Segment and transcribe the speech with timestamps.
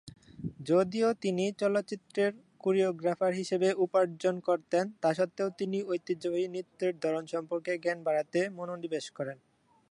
[0.65, 2.31] যদিও তিনি চলচ্চিত্রের
[2.59, 9.37] কোরিওগ্রাফার হিসাবে উপার্জন করতেন, তা সত্ত্বেও তিনি ঐতিহ্যবাহী নৃত্যের ধরন সম্পর্কে জ্ঞান বাড়াতে মনোনিবেশ করেন।